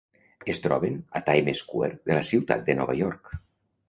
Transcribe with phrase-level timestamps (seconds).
[0.51, 3.31] Es troben a Time Square de la ciutat de Nova York.